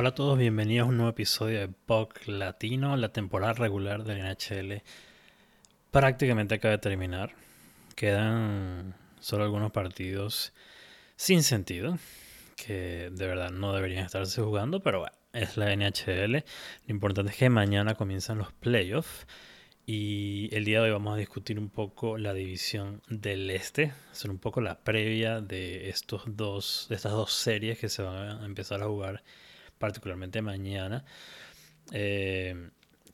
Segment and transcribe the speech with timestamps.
[0.00, 2.96] Hola a todos, bienvenidos a un nuevo episodio de POC Latino.
[2.96, 4.82] La temporada regular del NHL
[5.90, 7.34] prácticamente acaba de terminar.
[7.96, 10.54] Quedan solo algunos partidos
[11.16, 11.98] sin sentido,
[12.56, 16.32] que de verdad no deberían estarse jugando, pero es la NHL.
[16.32, 16.44] Lo
[16.86, 19.26] importante es que mañana comienzan los playoffs.
[19.84, 24.30] Y el día de hoy vamos a discutir un poco la división del este, hacer
[24.30, 28.46] un poco la previa de estos dos, de estas dos series que se van a
[28.46, 29.22] empezar a jugar
[29.80, 31.04] particularmente mañana.
[31.92, 32.70] Eh,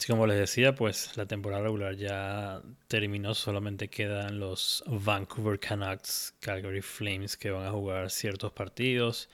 [0.07, 6.81] como les decía, pues la temporada regular ya terminó, solamente quedan los Vancouver Canucks, Calgary
[6.81, 9.29] Flames que van a jugar ciertos partidos,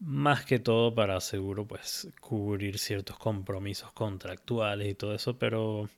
[0.00, 5.88] más que todo para seguro pues cubrir ciertos compromisos contractuales y todo eso, pero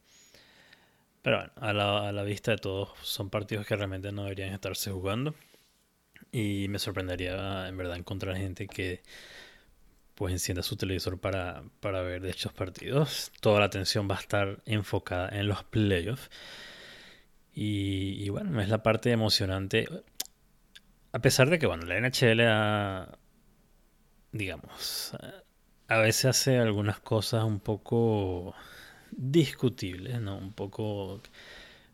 [1.23, 4.53] pero bueno, a la, a la vista de todos son partidos que realmente no deberían
[4.55, 5.35] estarse jugando
[6.33, 9.03] y me sorprendería en verdad encontrar gente que
[10.23, 13.33] pues encienda su televisor para, para ver dichos partidos.
[13.41, 16.31] Toda la atención va a estar enfocada en los playoffs.
[17.53, 19.89] Y, bueno, es la parte emocionante.
[21.11, 22.41] A pesar de que, bueno, la NHL
[24.31, 25.11] digamos,
[25.89, 28.55] a veces hace algunas cosas un poco
[29.11, 30.39] discutibles, ¿no?
[30.39, 31.21] Un poco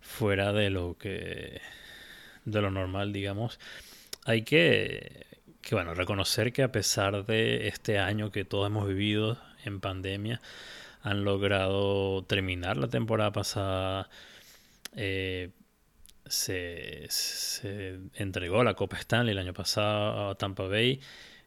[0.03, 1.63] fuera de lo que,
[2.45, 3.59] de lo normal, digamos.
[4.27, 5.25] Hay que
[5.69, 10.41] que bueno, reconocer que a pesar de este año que todos hemos vivido en pandemia,
[11.03, 14.09] han logrado terminar la temporada pasada.
[14.97, 15.51] Eh,
[16.27, 21.03] se, se, entregó la Copa Stanley el año pasado a Tampa Bay.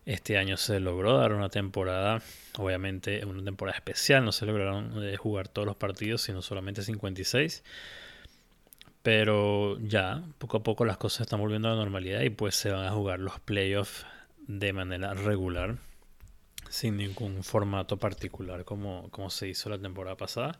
[0.06, 2.22] Este año se logró dar una temporada,
[2.60, 7.64] obviamente una temporada especial, no se lograron eh, jugar todos los partidos, sino solamente 56.
[9.04, 12.72] Pero ya, poco a poco las cosas están volviendo a la normalidad y pues se
[12.72, 14.06] van a jugar los playoffs
[14.48, 15.78] de manera regular,
[16.70, 20.60] sin ningún formato particular como, como se hizo la temporada pasada.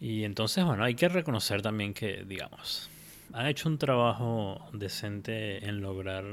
[0.00, 2.90] Y entonces, bueno, hay que reconocer también que, digamos,
[3.32, 6.24] han hecho un trabajo decente en lograr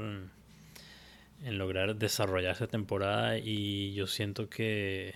[1.44, 5.14] en lograr desarrollar esta temporada y yo siento que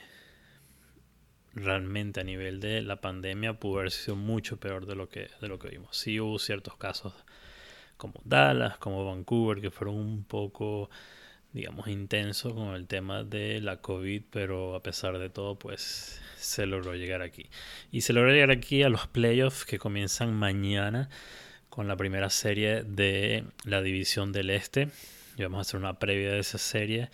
[1.54, 5.48] realmente a nivel de la pandemia pudo haber sido mucho peor de lo que, de
[5.48, 5.98] lo que vimos.
[5.98, 7.14] Sí hubo ciertos casos
[7.98, 10.90] como Dallas, como Vancouver, que fueron un poco,
[11.54, 16.66] digamos, intensos con el tema de la COVID, pero a pesar de todo, pues se
[16.66, 17.50] logró llegar aquí.
[17.92, 21.10] Y se logró llegar aquí a los playoffs que comienzan mañana
[21.70, 24.90] con la primera serie de la División del Este.
[25.38, 27.10] Y vamos a hacer una previa de esa serie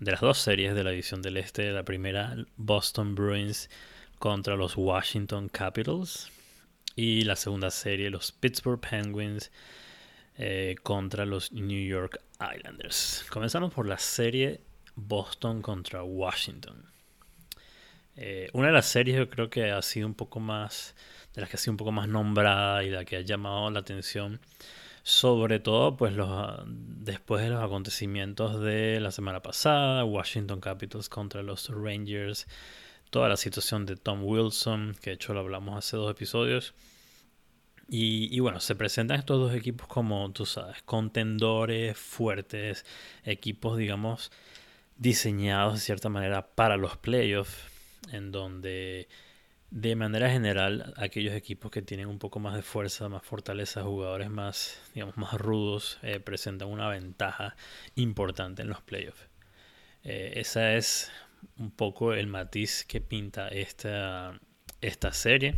[0.00, 1.70] de las dos series de la división del este.
[1.70, 3.70] La primera, Boston Bruins
[4.18, 6.30] contra los Washington Capitals.
[6.96, 9.52] Y la segunda serie, los Pittsburgh Penguins
[10.36, 12.20] eh, contra los New York
[12.56, 13.24] Islanders.
[13.30, 14.60] Comenzamos por la serie
[14.96, 16.84] Boston contra Washington.
[18.16, 20.94] Eh, una de las series yo creo que ha sido un poco más,
[21.34, 23.80] de las que ha sido un poco más nombrada y la que ha llamado la
[23.80, 24.40] atención
[25.10, 31.42] sobre todo pues los después de los acontecimientos de la semana pasada, Washington Capitals contra
[31.42, 32.46] los Rangers,
[33.10, 36.74] toda la situación de Tom Wilson, que de hecho lo hablamos hace dos episodios.
[37.92, 42.86] Y, bueno, se presentan estos dos equipos como, tú sabes, contendores fuertes,
[43.24, 44.30] equipos, digamos,
[44.96, 47.64] diseñados de cierta manera para los playoffs,
[48.12, 49.08] en donde
[49.70, 54.28] de manera general, aquellos equipos que tienen un poco más de fuerza, más fortaleza, jugadores
[54.28, 57.54] más, digamos, más rudos, eh, presentan una ventaja
[57.94, 59.28] importante en los playoffs.
[60.02, 61.10] Eh, esa es
[61.58, 64.40] un poco el matiz que pinta esta,
[64.80, 65.56] esta serie.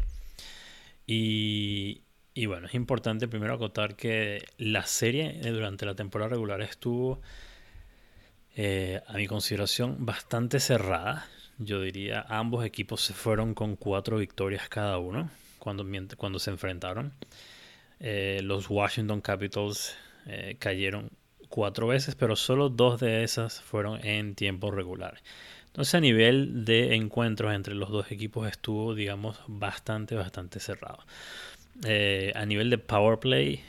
[1.07, 2.03] Y,
[2.47, 7.21] bueno, es importante primero acotar que la serie eh, durante la temporada regular estuvo,
[9.07, 11.27] a mi consideración, bastante cerrada
[11.65, 17.13] yo diría, ambos equipos se fueron con cuatro victorias cada uno cuando, cuando se enfrentaron.
[18.01, 19.97] Eh, los Washington Capitals
[20.27, 21.11] eh, cayeron
[21.49, 25.21] cuatro veces, pero solo dos de esas fueron en tiempo regular.
[25.67, 30.99] Entonces a nivel de encuentros entre los dos equipos estuvo, digamos, bastante, bastante cerrado.
[31.85, 33.63] Eh, a nivel de power play,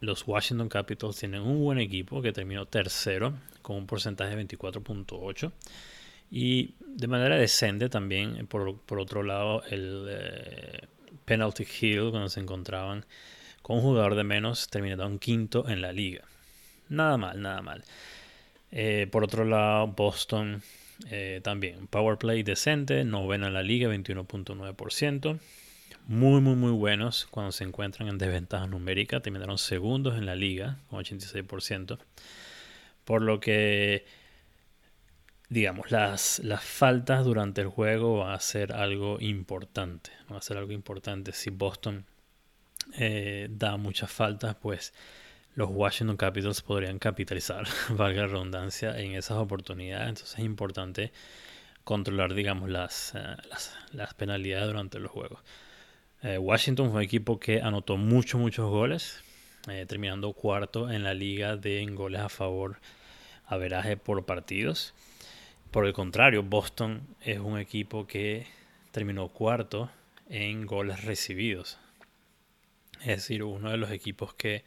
[0.00, 5.52] los Washington Capitals tienen un buen equipo que terminó tercero con un porcentaje de 24.8.
[6.30, 10.86] Y de manera decente también, por, por otro lado, el eh,
[11.24, 13.04] Penalty Hill, cuando se encontraban
[13.62, 16.24] con un jugador de menos, terminaron quinto en la liga.
[16.88, 17.84] Nada mal, nada mal.
[18.72, 20.62] Eh, por otro lado, Boston
[21.10, 25.38] eh, también, Power Play decente, novena en la liga, 21.9%.
[26.06, 29.20] Muy, muy, muy buenos cuando se encuentran en desventaja numérica.
[29.20, 31.98] Terminaron segundos en la liga, con 86%.
[33.04, 34.04] Por lo que
[35.50, 40.12] digamos, las, las faltas durante el juego van a ser algo importante.
[40.32, 41.32] Va a ser algo importante.
[41.32, 42.06] Si Boston
[42.96, 44.94] eh, da muchas faltas, pues
[45.56, 50.08] los Washington Capitals podrían capitalizar, valga la redundancia, en esas oportunidades.
[50.08, 51.12] Entonces es importante
[51.82, 53.36] controlar, digamos, las, eh,
[53.92, 55.40] las, penalidades durante los juegos.
[56.22, 59.22] Eh, Washington fue un equipo que anotó muchos, muchos goles,
[59.88, 62.80] terminando cuarto en la liga de goles a favor,
[63.46, 64.94] averaje por partidos.
[65.70, 68.46] Por el contrario, Boston es un equipo que
[68.90, 69.88] terminó cuarto
[70.28, 71.78] en goles recibidos.
[73.00, 74.64] Es decir, uno de los equipos que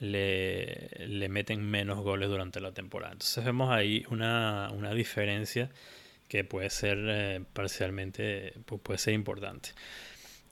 [0.00, 3.12] le, meten menos goles durante la temporada.
[3.12, 5.70] Entonces vemos ahí una, diferencia
[6.28, 8.52] que puede ser eh, parcialmente,
[8.82, 9.70] puede ser importante.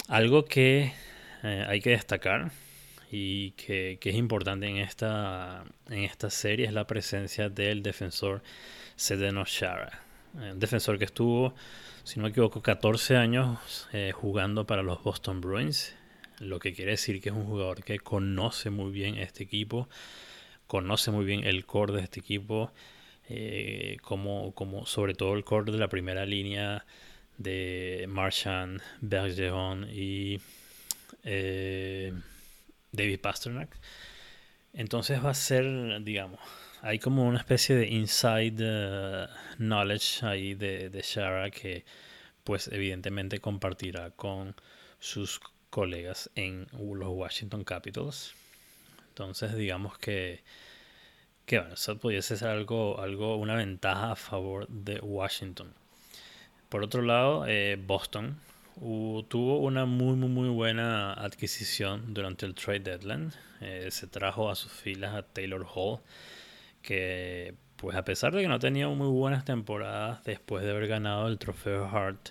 [0.09, 0.93] Algo que
[1.43, 2.51] eh, hay que destacar
[3.11, 8.43] y que, que, es importante en esta, en esta serie es la presencia del defensor
[8.97, 10.03] Sedeno Shara,
[10.35, 11.55] un defensor que estuvo,
[12.05, 15.95] si no me equivoco, 14 años eh, jugando para los Boston Bruins,
[16.39, 19.89] lo que quiere decir que es un jugador que conoce muy bien este equipo,
[20.67, 22.73] conoce muy bien el core de este equipo,
[23.29, 26.85] eh, como, como sobre todo el core de la primera línea
[27.39, 30.41] de Marchand, Bergeron y
[31.25, 32.13] eh,
[32.93, 33.77] David Pasternak.
[34.73, 36.41] Entonces va a ser, digamos,
[36.87, 39.27] hay como una especie de inside uh,
[39.59, 41.85] knowledge ahí de, de Shara que
[42.45, 44.55] pues evidentemente compartirá con
[45.01, 48.35] sus colegas en los Washington Capitals.
[49.09, 50.45] Entonces digamos que,
[51.45, 55.75] que eso pudiese ser algo, algo, una ventaja a favor de Washington.
[56.69, 58.39] Por otro lado, eh, Boston
[58.77, 63.33] tuvo una muy, muy, muy buena adquisición durante el trade deadline.
[63.61, 66.01] Eh, se trajo a sus filas a Taylor Hall
[66.87, 71.29] que pues a pesar de que no tenido muy buenas temporadas después de haber ganado
[71.29, 72.31] el trofeo Hart,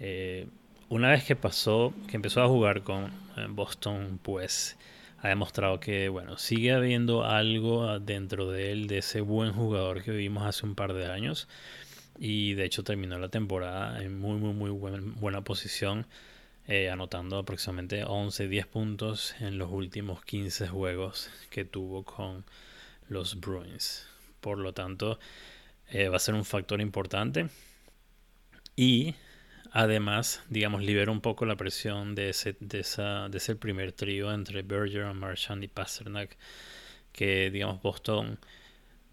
[0.00, 0.48] eh,
[0.88, 3.06] una vez que pasó, que empezó a jugar con
[3.36, 4.76] eh, Boston, pues
[5.18, 10.10] ha demostrado que bueno, sigue habiendo algo dentro de él, de ese buen jugador que
[10.10, 11.48] vimos hace un par de años.
[12.18, 16.06] Y de hecho terminó la temporada en muy, muy, muy buena, posición,
[16.66, 22.44] eh, anotando aproximadamente 11, 10 puntos en los últimos 15 juegos que tuvo con
[23.08, 24.06] los Bruins.
[24.40, 25.18] Por lo tanto,
[25.88, 27.48] eh, va a ser un factor importante.
[28.76, 29.14] Y
[29.72, 34.32] además, digamos, libera un poco la presión de ese, de esa, de ese primer trío
[34.32, 36.36] entre Berger, Marchand y Pasternak.
[37.12, 38.38] Que, digamos, Boston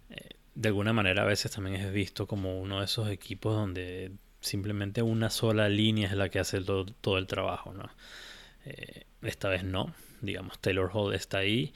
[0.10, 4.12] eh, de alguna manera a veces también es visto como uno de esos equipos donde
[4.42, 7.74] simplemente una sola línea es la que hace todo, el trabajo.
[7.74, 7.90] ¿no?
[8.66, 9.94] Eh, esta vez no.
[10.22, 11.74] Digamos, Taylor Hall está ahí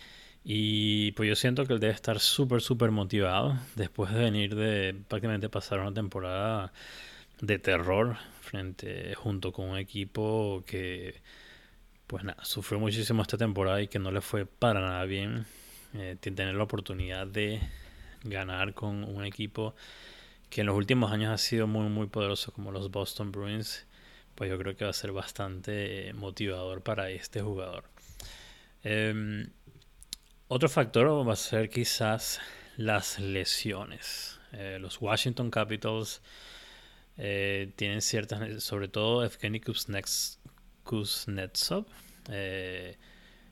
[0.50, 4.96] y pues yo siento que él debe estar súper, súper motivado después de venir de
[5.10, 6.72] prácticamente pasar una temporada
[7.42, 11.22] de terror frente junto con un equipo que
[12.08, 15.46] pues nada, sufrió muchísimo esta temporada y que no le fue para nada bien.
[15.94, 17.60] Eh, tener la oportunidad de
[18.24, 19.76] ganar con un equipo
[20.50, 23.86] que en los últimos años ha sido muy muy poderoso como los Boston Bruins,
[24.36, 27.84] pues yo creo que va a ser bastante motivador para este jugador.
[28.86, 29.50] Eh,
[30.50, 32.39] otro factor va a ser quizás
[32.77, 34.39] las lesiones.
[34.54, 36.22] Eh, los Washington Capitals
[37.18, 39.60] eh, tienen ciertas, sobre todo Evgeny
[40.84, 41.86] Kuznetsov.
[42.30, 42.98] Eh,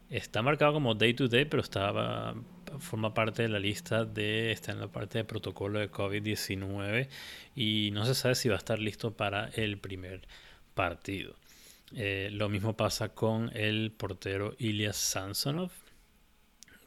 [0.09, 2.33] está marcado como day to day, pero estaba,
[2.79, 7.09] forma parte de la lista de, está en la parte de protocolo de COVID-19
[7.55, 10.27] y no se sabe si va a estar listo para el primer
[10.73, 11.35] partido.
[11.91, 15.84] lo mismo pasa con el portero Ilya Sansonov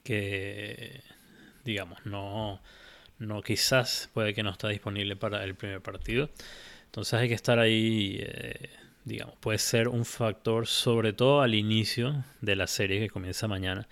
[0.09, 1.03] que,
[1.67, 2.63] digamos, no,
[3.19, 6.31] no quizás puede que no está disponible para el primer partido.
[6.87, 8.71] Entonces hay que estar ahí, eh,
[9.05, 13.87] digamos, puede ser un factor, sobre todo al inicio de la serie que comienza mañana.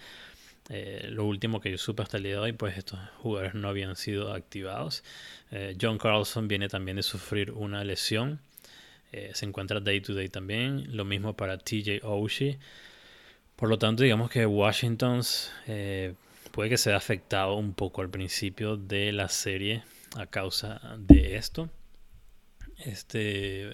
[0.71, 3.69] Eh, lo último que yo supe hasta el día de hoy, pues estos jugadores no
[3.69, 5.05] habían sido activados.
[5.51, 8.41] Eh, John Carlson viene también de sufrir una lesión.
[9.35, 10.97] se encuentra day to day también.
[10.97, 12.59] Lo mismo para TJ Oshie.
[13.57, 15.23] Por lo tanto, digamos que Washington
[15.67, 16.15] eh,
[16.53, 19.83] puede que sea afectado un poco al principio de la serie
[20.17, 21.71] a causa de esto.
[22.79, 23.73] Este,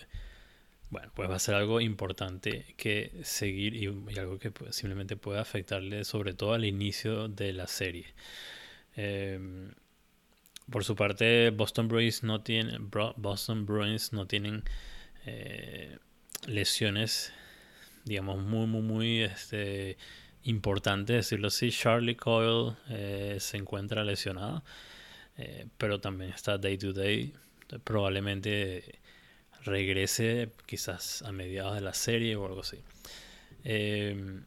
[0.91, 3.87] bueno, pues va a ser algo importante que seguir y,
[4.19, 8.07] algo que simplemente puede afectarle sobre todo al inicio de la serie.
[8.95, 9.73] Em,
[10.71, 14.63] por su parte, Boston Bruins no tienen, Boston Bruins no tienen
[15.27, 15.99] eh,
[16.47, 17.33] lesiones
[18.05, 19.97] digamos, muy, muy, muy este,
[20.45, 21.71] importante decirlo así.
[21.71, 24.63] Charlie Coyle eh, se encuentra lesionado,
[25.37, 27.33] eh, pero también está day to day.
[27.85, 29.01] probablemente
[29.65, 32.79] regrese quizás a mediados de la serie o algo así.
[33.65, 34.45] Em,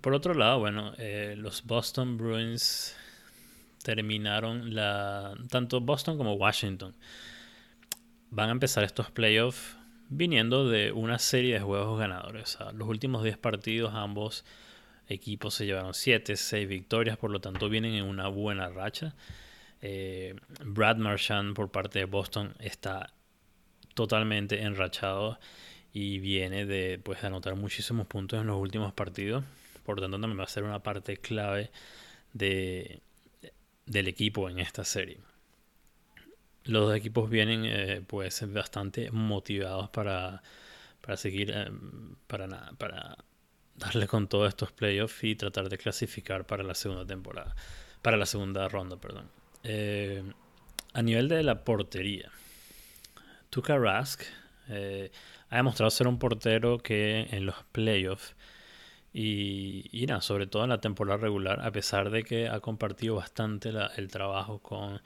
[0.00, 2.94] por otro lado, bueno, eh, los Boston Bruins
[3.82, 5.34] terminaron la...
[5.50, 6.94] Tanto Boston como Washington
[8.30, 9.76] van a empezar estos playoffs
[10.10, 12.58] viniendo de una serie de juegos ganadores.
[12.74, 14.44] los últimos 10 partidos ambos
[15.08, 19.14] equipos se llevaron 7, 6 victorias, por lo tanto vienen en una buena racha.
[19.80, 23.12] Eh, Brad Marchand por parte de Boston está
[23.94, 25.38] totalmente enrachado
[25.92, 29.44] y viene de pues, anotar muchísimos puntos en los últimos partidos.
[29.84, 31.70] Por lo tanto, también va a ser una parte clave
[32.32, 33.00] de,
[33.86, 35.18] del equipo en esta serie.
[36.64, 40.42] Los dos equipos vienen pues bastante motivados para,
[41.00, 41.70] para seguir, eh,
[42.26, 43.16] para, nada, para
[43.76, 47.56] darle con todos estos playoffs y tratar de clasificar para la segunda temporada,
[48.02, 49.30] para la segunda ronda, perdón.
[49.62, 50.22] Eh,
[50.92, 52.30] a nivel de la portería,
[53.48, 54.22] Tuka Rask
[54.68, 58.36] ha demostrado ser un portero que en los playoffs
[59.12, 63.70] y, nada, sobre todo en la temporada regular, a pesar de que ha compartido bastante
[63.96, 65.00] el trabajo con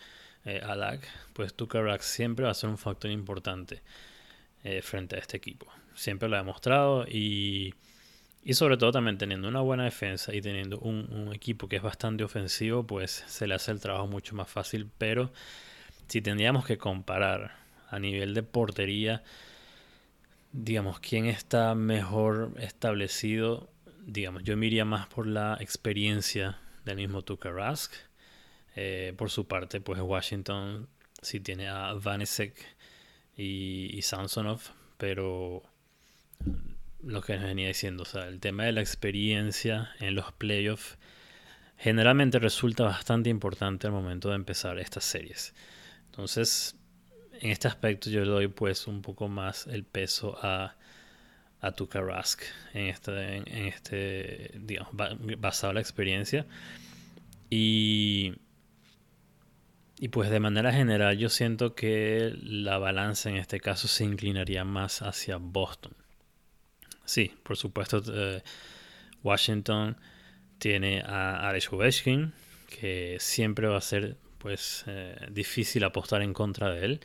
[0.45, 3.83] eh, Alak, pues Tukarak siempre va a ser un factor importante
[4.63, 5.67] eh, frente a este equipo.
[5.95, 7.75] Siempre lo ha demostrado y,
[8.43, 11.83] y, sobre todo también teniendo una buena defensa y teniendo un, un, equipo que es
[11.83, 14.91] bastante ofensivo, pues se le hace el trabajo mucho más fácil.
[14.99, 15.33] Pero
[16.09, 17.57] si tendríamos que comparar
[17.89, 19.23] a nivel de portería,
[20.53, 23.71] digamos, quién está mejor establecido
[24.07, 27.93] digamos, yo me más por la experiencia del mismo Tuka Rask.
[28.77, 30.89] Eh, por su parte, pues Washington
[31.23, 32.55] sí tiene a Vanesek
[33.37, 34.61] y, y Samsonov,
[34.99, 35.63] pero
[37.03, 40.99] lo que venía diciendo, o sea, el tema de la experiencia en los playoffs
[41.77, 45.55] generalmente resulta bastante importante al momento de empezar estas series.
[46.07, 46.77] Entonces,
[47.33, 50.77] en este aspecto yo le doy pues un poco más el peso a
[51.65, 52.43] a tu Rask
[52.75, 54.93] en este, este digamos,
[55.39, 56.47] basado en la experiencia.
[57.49, 58.35] Y,
[59.99, 64.65] y pues de manera general yo siento que la balanza en este caso se inclinaría
[64.65, 65.95] más hacia Boston.
[67.07, 68.43] Sí, por supuesto, eh,
[69.23, 69.97] Washington
[70.59, 72.33] tiene a Alex Ovechkin,
[72.69, 77.01] que siempre va a ser pues eh, difícil apostar en contra de él,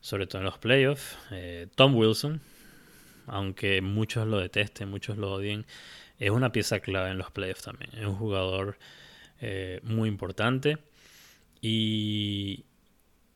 [0.00, 1.18] sobre todo en los playoffs.
[1.30, 2.40] Eh, Tom Wilson,
[3.30, 5.66] aunque muchos lo detesten, muchos lo odien,
[6.18, 7.90] es una pieza clave en los playoffs también.
[7.94, 8.78] Es un jugador
[9.40, 10.78] eh, muy importante
[11.60, 12.64] y,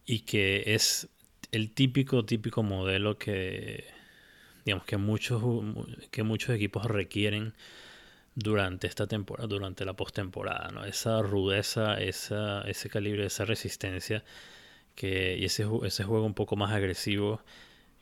[0.07, 1.09] y que es
[1.53, 3.85] el típico, típico modelo que,
[4.65, 5.43] digamos, que muchos,
[6.11, 7.55] que muchos equipos requieren
[8.35, 10.85] durante esta temporada, durante la postemporada, ¿no?
[10.85, 14.25] Esa rudeza, esa, ese calibre, esa resistencia
[14.95, 17.43] que, y ese, ese juego un poco más agresivo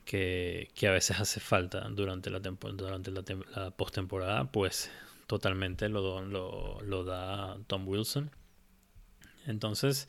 [0.05, 4.91] que, a veces hace falta durante la, durante la, postemporada, pues
[5.27, 8.31] totalmente lo, lo, da Tom Wilson.
[9.47, 10.09] Entonces,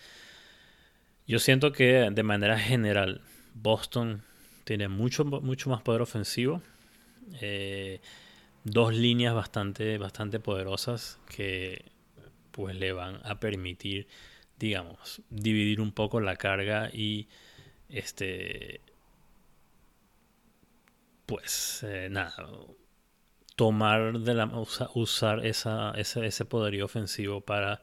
[1.28, 3.22] yo siento que de manera general
[3.54, 4.24] Boston
[4.64, 6.62] tiene mucho, mucho más poder ofensivo.
[7.40, 8.02] Eh,
[8.64, 11.86] dos líneas bastante, bastante poderosas que
[12.52, 14.08] pues le van a permitir,
[14.60, 17.28] digamos, dividir un poco la carga y
[17.90, 18.82] este
[21.32, 22.36] pues eh, nada,
[23.56, 24.52] tomar de la
[24.96, 27.82] usar esa, ese, ese poderío ofensivo para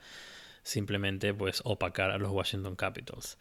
[0.63, 3.39] simplemente pues opacar a los Washington Capitals.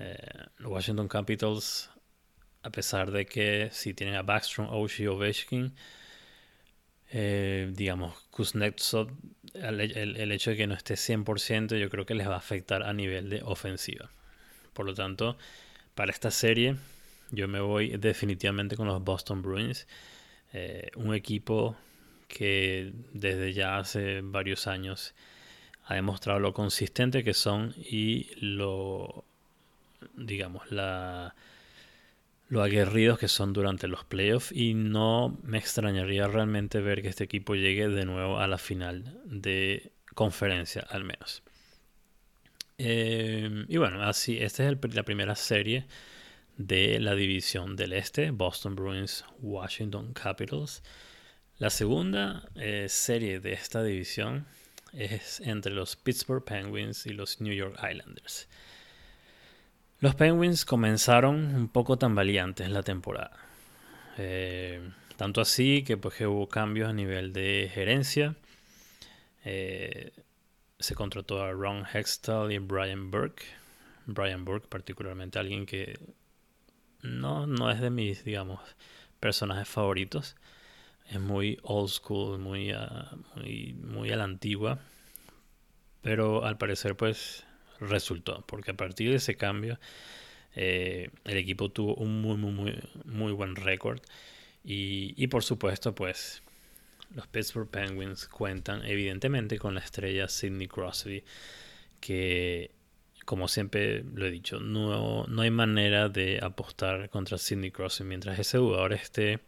[0.00, 0.16] Eh,
[0.58, 1.90] los Washington Capitals,
[2.64, 5.76] a pesar de que si tienen a Backstrom, Oshie, Ovechkin,
[7.12, 9.12] eh, digamos, Kuznetsov,
[9.54, 12.82] el, el, hecho de que no esté 100%, yo creo que les va a afectar
[12.82, 14.10] a nivel de ofensiva.
[14.72, 15.38] Por lo tanto,
[15.94, 16.74] para esta serie,
[17.30, 19.86] yo me voy definitivamente con los Boston Bruins.
[20.52, 21.76] Eh, un equipo
[22.28, 25.14] que desde ya hace varios años
[25.84, 29.24] ha demostrado lo consistente que son y lo,
[30.16, 31.34] digamos, la,
[32.48, 34.52] lo aguerridos que son durante los playoffs.
[34.52, 39.20] Y no me extrañaría realmente ver que este equipo llegue de nuevo a la final
[39.24, 41.42] de conferencia, al menos.
[42.78, 45.86] Eh, y bueno, así, esta es la primera serie
[46.56, 50.82] de la división del Este, Boston Bruins, Washington Capitals.
[51.58, 54.46] La segunda eh, serie de esta división
[54.92, 58.48] es entre los Pittsburgh Penguins y los New York Islanders.
[60.00, 63.36] Los Penguins comenzaron un poco tambaleantes la temporada.
[64.18, 64.80] Eh,
[65.16, 68.36] tanto así que, pues, hubo cambios a nivel de gerencia.
[69.44, 70.12] Eh,
[70.78, 73.44] se contrató a Ron Hextall y Brian Burke.
[74.04, 75.98] Brian Burke, particularmente alguien que
[77.06, 78.60] no, no es de mis, digamos,
[79.20, 80.36] personajes favoritos.
[81.08, 84.80] Es muy old school, muy, ah, muy, muy a la antigua.
[86.02, 87.44] Pero al parecer, pues,
[87.80, 88.44] resultó.
[88.46, 89.78] Porque a partir de ese cambio,
[90.54, 94.00] eh, el equipo tuvo un muy, muy, muy, muy buen récord.
[94.64, 96.42] Y, y por supuesto, pues,
[97.14, 101.24] los Pittsburgh Penguins cuentan evidentemente con la estrella Sidney Crosby,
[102.00, 102.70] que
[103.26, 108.38] como siempre lo he dicho, no, no hay manera de apostar contra Sidney Crosby mientras
[108.38, 109.40] ese jugador esté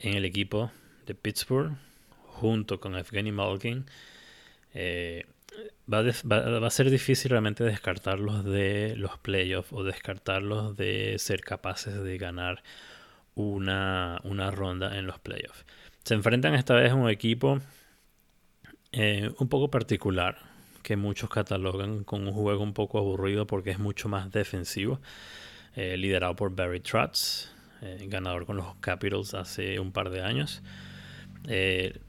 [0.00, 0.70] en el equipo
[1.06, 1.72] de Pittsburgh
[2.26, 3.86] junto con Evgeny Malkin.
[4.74, 5.26] Eh,
[5.92, 12.02] va, va, a ser difícil realmente descartarlos de los playoffs o descartarlos de ser capaces
[12.02, 12.62] de ganar
[13.36, 15.64] una, una ronda en los playoffs.
[16.02, 17.60] Se enfrentan esta vez a un equipo
[18.90, 20.51] eh, un poco particular,
[20.82, 25.00] que muchos catalogan con un juego un poco aburrido porque es mucho más defensivo,
[25.76, 27.48] eh, liderado por Barry Trotz,
[27.80, 30.62] eh, ganador con los Capitals hace un par de años.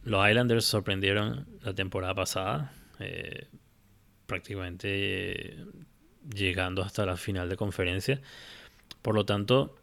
[0.04, 2.74] los Islanders sorprendieron la temporada pasada,
[4.28, 5.58] prácticamente
[6.34, 8.22] llegando hasta la final de conferencia.
[9.02, 9.76] Por lo tanto,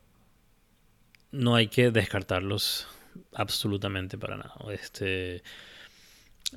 [1.32, 2.88] no hay que descartarlos
[3.34, 4.54] absolutamente para nada.
[4.72, 5.42] Este,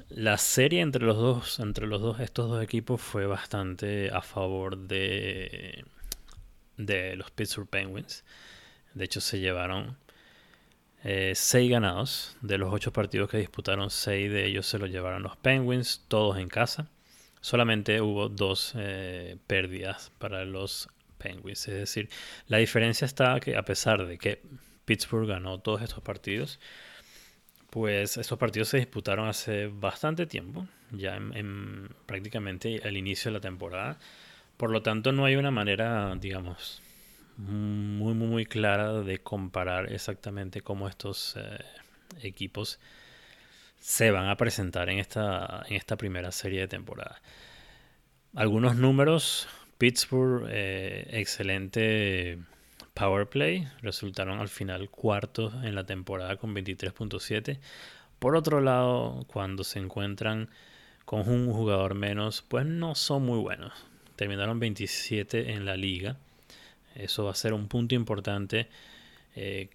[0.09, 4.77] la serie entre los dos, entre los dos, estos dos equipos fue bastante a favor
[4.77, 5.85] de,
[6.77, 8.23] de los Pittsburgh Penguins.
[8.93, 9.97] De hecho, se llevaron
[11.03, 12.35] eh, seis ganados.
[12.41, 16.37] De los ocho partidos que disputaron, seis de ellos se los llevaron los Penguins, todos
[16.37, 16.89] en casa.
[17.41, 21.67] Solamente hubo dos eh, pérdidas para los Penguins.
[21.67, 22.09] Es decir,
[22.47, 24.41] la diferencia está que a pesar de que
[24.85, 26.59] Pittsburgh ganó todos estos partidos.
[27.73, 33.41] Pues estos partidos se disputaron hace bastante tiempo, ya en, prácticamente al inicio de la
[33.41, 33.97] temporada.
[34.57, 36.83] Por lo tanto, no hay una manera, digamos,
[37.35, 41.65] muy, muy, muy clara de comparar exactamente cómo estos eh,
[42.21, 42.79] equipos
[43.79, 47.23] se van a presentar en esta, en esta primera serie de temporada.
[48.35, 49.47] Algunos números,
[49.79, 52.37] Pittsburgh, eh, excelente
[52.93, 57.59] Power Play resultaron al final cuartos en la temporada con 23.7.
[58.19, 60.49] Por otro lado, cuando se encuentran
[61.05, 63.73] con un jugador menos, pues no son muy buenos.
[64.15, 66.17] Terminaron 27 en la liga.
[66.95, 68.69] Eso va a ser un punto importante
[69.35, 69.69] eh,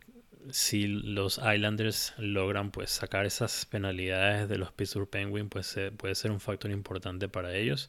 [0.51, 6.15] si los Islanders logran pues sacar esas penalidades de los Pittsburgh Penguins, pues eh, puede
[6.15, 7.89] ser un factor importante para ellos.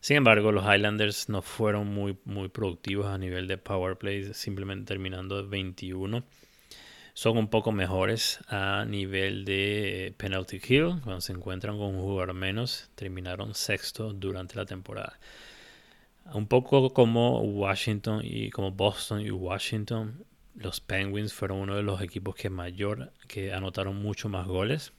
[0.00, 4.86] Sin embargo, los Highlanders no fueron muy, muy productivos a nivel de power play, simplemente
[4.86, 6.24] terminando de 21.
[7.14, 12.32] Son un poco mejores a nivel de penalty kill, cuando se encuentran con un jugador
[12.32, 15.18] menos, terminaron sexto durante la temporada.
[16.32, 22.00] Un poco como Washington y como Boston y Washington, los Penguins fueron uno de los
[22.02, 24.92] equipos que mayor, que anotaron mucho más goles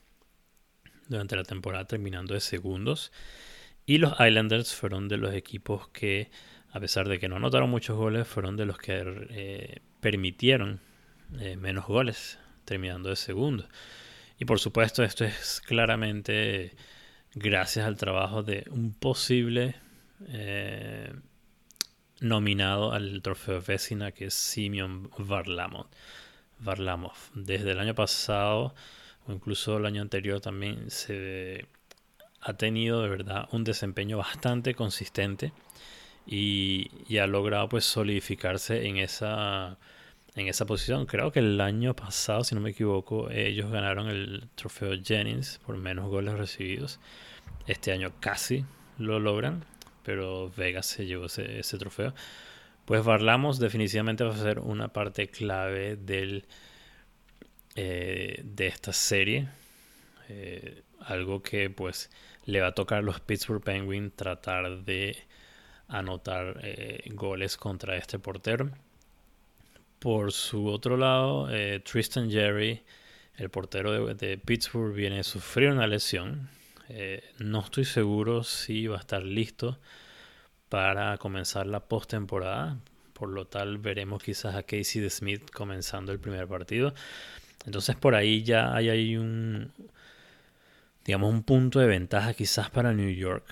[1.07, 3.13] durante la temporada, terminando de segundos.
[3.89, 6.29] Y los Islanders fueron de los equipos que,
[6.69, 10.79] a pesar de que no anotaron muchos goles, fueron de los que eh, permitieron
[11.39, 13.67] eh, menos goles, terminando de segundo.
[14.37, 16.75] Y por supuesto, esto es claramente
[17.33, 19.73] gracias al trabajo de un posible
[20.27, 21.11] eh,
[22.19, 25.87] nominado al trofeo Vecina, que es Simeon Varlamov.
[26.59, 27.17] Varlamov.
[27.33, 28.75] Desde el año pasado,
[29.25, 31.65] o incluso el año anterior, también se
[32.41, 35.51] ha tenido de verdad un desempeño bastante consistente
[36.25, 39.77] y, ha logrado pues solidificarse en esa,
[40.35, 41.05] en esa posición.
[41.05, 45.77] Creo que el año pasado, si no me equivoco, ellos ganaron el trofeo Jennings por
[45.77, 46.99] menos goles recibidos.
[47.67, 48.65] Este año casi
[48.97, 49.65] lo logran,
[50.03, 52.13] pero Vegas se llevó ese, trofeo.
[52.85, 56.45] Pues Barlamos definitivamente va a ser una parte clave del,
[57.75, 59.49] eh, de esta serie.
[60.29, 62.09] Eh, algo que pues
[62.49, 65.15] le va a tocar a los Pittsburgh Penguins tratar de
[65.87, 68.71] anotar eh, goles contra este portero.
[69.99, 72.81] Por su otro lado, eh, Tristan Jerry,
[73.35, 76.49] el portero de, Pittsburgh, viene a sufrir una lesión.
[76.89, 79.77] Eh, no estoy seguro si va a estar listo
[80.69, 82.77] para comenzar la postemporada.
[83.13, 86.93] Por lo tal, veremos quizás a Casey Smith comenzando el primer partido.
[87.65, 89.73] Entonces, por ahí ya hay, hay un,
[91.05, 93.45] digamos, un punto de ventaja quizás para New York,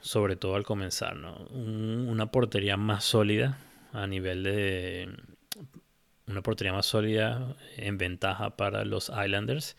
[0.00, 1.36] sobre todo al comenzar, ¿no?
[1.50, 3.58] una portería más sólida
[3.92, 5.08] a nivel de...
[6.28, 9.76] Una portería más sólida en ventaja para los Islanders,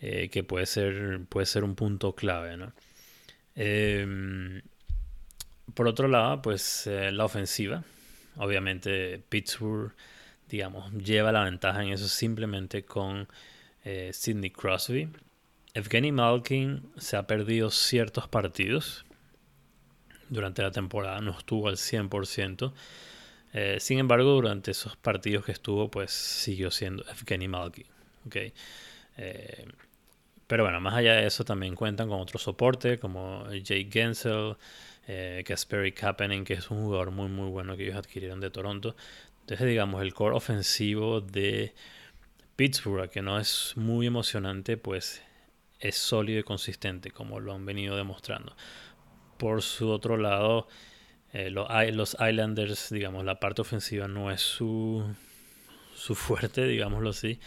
[0.00, 2.72] eh, que puede ser, puede ser un punto clave, ¿no?
[3.56, 4.62] Em,
[5.74, 7.82] por otro lado, pues eh, la ofensiva.
[8.36, 9.92] obviamente Pittsburgh,
[10.48, 13.28] digamos, lleva la ventaja en eso simplemente con
[13.84, 15.08] eh, Sidney Crosby.
[15.74, 19.04] Evgeny Malkin se ha perdido ciertos partidos
[20.28, 22.72] durante la temporada, no estuvo al 100%.
[23.54, 27.86] Eh, sin embargo, durante esos partidos que estuvo, pues siguió siendo Evgeny Malkin.
[28.26, 28.52] Okay.
[29.16, 29.66] Eh,
[30.46, 34.56] pero bueno, más allá de eso, también cuentan con otro soporte como Jake Gensel,
[35.06, 38.96] eh, Kasperi que es un jugador muy, muy bueno que ellos adquirieron de Toronto.
[39.40, 41.74] Entonces, digamos, el core ofensivo de
[42.56, 45.22] Pittsburgh, que no es muy emocionante, pues
[45.80, 48.56] es sólido y consistente, como lo han venido demostrando.
[49.36, 50.68] Por su otro lado,
[51.32, 55.04] eh, los, los, Islanders, digamos, la parte ofensiva no es su,
[55.94, 57.40] su fuerte, digámoslo así.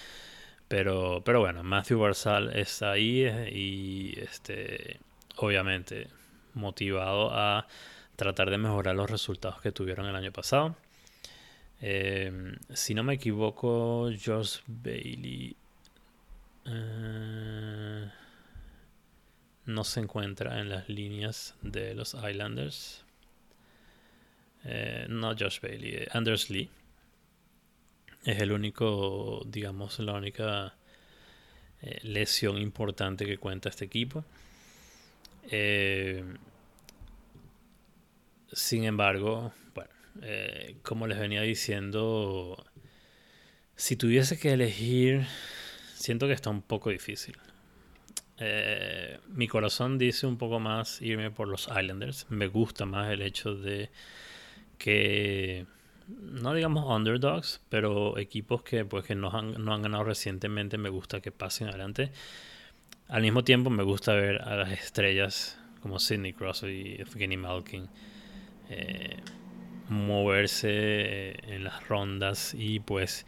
[0.68, 5.00] Pero, pero bueno, Matthew Barzal está ahí eh, y este,
[5.36, 6.08] obviamente
[6.54, 7.68] motivado a
[8.16, 10.76] tratar de mejorar los resultados que tuvieron el año pasado.
[11.82, 15.56] Em, si no me equivoco, Josh Bailey
[16.66, 18.10] eh,
[19.72, 23.04] no se encuentra en las líneas de los Islanders.
[24.64, 26.70] Eh, no Josh Bailey, eh, Anders Lee.
[28.24, 30.76] Es el único, digamos, la única
[31.82, 34.24] eh, lesión importante que cuenta este equipo.
[38.54, 39.90] sin embargo, bueno,
[40.84, 42.64] como les venía diciendo,
[43.76, 45.26] si tuviese que elegir,
[45.96, 47.38] siento que está un poco difícil.
[49.30, 52.26] Mi corazón dice un poco más irme por los Islanders.
[52.30, 53.90] Me gusta más el hecho de
[54.78, 55.66] que
[56.08, 60.90] no digamos underdogs, pero equipos que pues que no han, no han ganado recientemente me
[60.90, 62.12] gusta que pasen adelante.
[63.08, 67.90] Al mismo tiempo me gusta ver a las estrellas como Sidney Crosby y Evgeny Malkin
[68.70, 69.18] eh,
[69.90, 73.26] moverse en las rondas y pues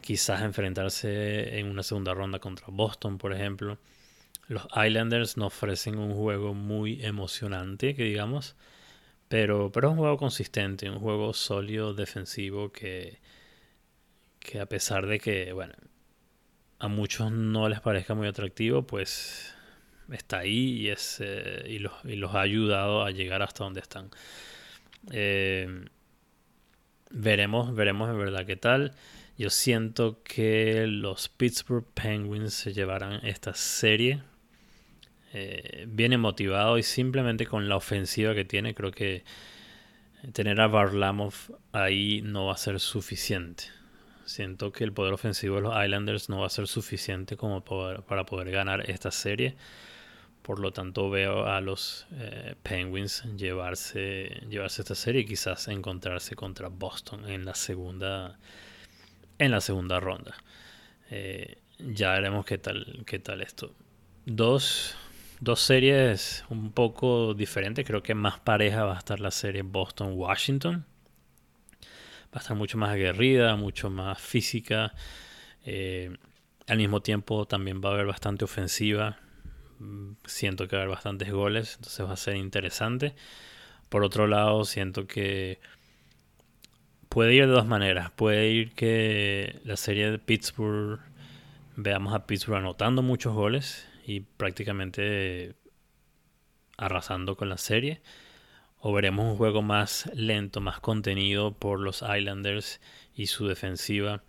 [0.00, 3.78] quizás enfrentarse en una segunda ronda contra Boston, por ejemplo.
[4.48, 8.56] Los Islanders nos ofrecen un juego muy emocionante, que digamos.
[9.28, 13.20] Pero, pero es un juego consistente, un juego sólido, defensivo, que,
[14.40, 15.74] que a pesar de que, bueno,
[16.78, 19.54] a muchos no les parezca muy atractivo, pues
[20.10, 23.80] está ahí y, es, eh, y, los, y, los, ha ayudado a llegar hasta donde
[23.80, 24.10] están.
[25.12, 25.84] Eh,
[27.10, 28.94] veremos, veremos en verdad qué tal.
[29.36, 34.22] Yo siento que los Pittsburgh Penguins se llevarán esta serie
[35.32, 39.24] eh, viene motivado y simplemente con la ofensiva que tiene, creo que
[40.32, 41.34] tener a Varlamov
[41.72, 43.64] ahí no va a ser suficiente.
[44.24, 48.26] Siento que el poder ofensivo de los Islanders no va a ser suficiente como para
[48.26, 49.56] poder ganar esta serie.
[50.42, 56.36] Por lo tanto, veo a los eh, Penguins llevarse, llevarse esta serie y quizás encontrarse
[56.36, 58.38] contra Boston en la segunda,
[59.38, 60.34] en la segunda ronda.
[61.10, 63.74] Eh, ya veremos qué tal, qué tal esto.
[64.26, 64.96] Dos
[65.40, 67.86] dos series un poco diferentes.
[67.86, 70.84] Creo que más pareja va a estar la serie Boston-Washington.
[72.26, 74.92] Va a estar mucho más aguerrida, mucho más física.
[75.64, 76.16] Eh,
[76.66, 79.18] al mismo tiempo también va a haber bastante ofensiva.
[80.24, 83.14] Siento que va a haber bastantes goles, entonces va a ser interesante.
[83.88, 85.60] Por otro lado, siento que
[87.08, 88.10] puede ir de dos maneras.
[88.10, 91.00] Puede ir que la serie de Pittsburgh
[91.76, 95.54] veamos a Pittsburgh anotando muchos goles y prácticamente
[96.78, 98.00] arrasando con la serie.
[98.78, 102.80] O veremos un juego más lento, más contenido por los Islanders
[103.14, 104.22] y su defensiva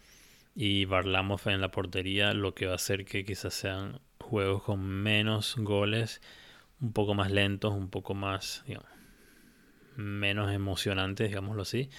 [0.54, 4.82] y Varlamov en la portería, lo que va a hacer que quizás sean juegos con
[4.82, 6.22] menos goles,
[6.82, 8.66] un poco más lentos, un poco más,
[9.96, 11.90] menos emocionantes, digámoslo así.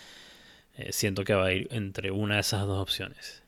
[0.74, 3.42] Eh, siento que va a ir entre una de esas dos opciones.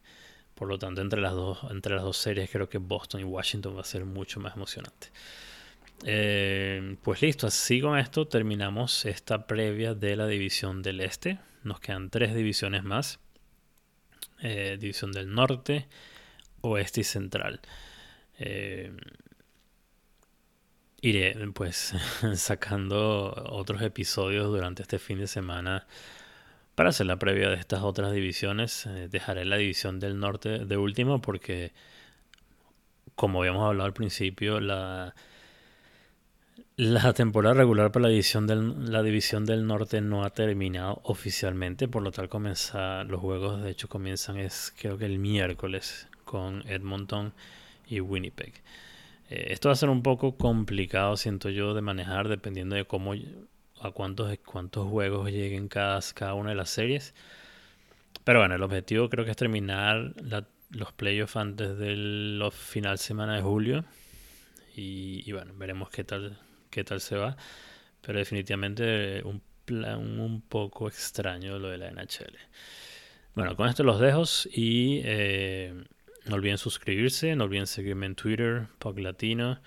[0.63, 3.77] Por lo tanto, entre las dos, entre las dos series creo que Boston y Washington
[3.77, 5.09] va a ser mucho más emocionante.
[6.05, 11.41] Eh, pues listo, así con esto terminamos esta previa de la división del este.
[11.65, 13.19] Nos quedan tres divisiones más.
[14.41, 15.89] Eh, división del norte,
[16.61, 17.61] oeste y central.
[18.39, 18.93] Eh,
[21.01, 21.93] iré pues
[22.37, 25.89] sacando otros episodios durante este fin de semana
[26.75, 30.77] para hacer la previa de estas otras divisiones, eh, dejaré la división del norte de
[30.77, 31.73] último porque,
[33.15, 35.15] como habíamos hablado al principio, la,
[36.77, 41.89] la temporada regular para la división, del, la división del norte no ha terminado oficialmente,
[41.89, 46.67] por lo tal comienza, los juegos de hecho comienzan es creo que el miércoles con
[46.67, 47.35] Edmonton
[47.87, 48.55] y Winnipeg.
[49.29, 53.15] Eh, esto va a ser un poco complicado, siento yo, de manejar dependiendo de cómo
[53.83, 57.15] a cuántos, cuántos juegos lleguen cada, cada una de las series.
[58.25, 60.15] Pero bueno, el objetivo creo que es terminar
[60.71, 63.85] los playoffs antes del final semana de julio.
[64.75, 66.39] Y, bueno, veremos qué tal,
[66.71, 67.37] qué tal se va.
[68.01, 72.37] Pero definitivamente un plan un poco extraño lo de la NHL.
[73.35, 75.73] Bueno, con esto los dejo y eh,
[76.27, 79.61] no olviden suscribirse, no olviden seguirme en Twitter, Pog Latino,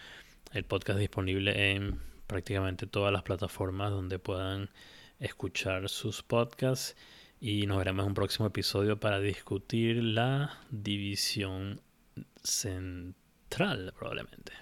[0.54, 4.69] el podcast disponible en prácticamente todas las plataformas donde puedan
[5.19, 6.95] escuchar sus podcasts
[7.39, 11.81] y nos veremos en un próximo episodio para discutir la división
[12.43, 14.53] central probablemente.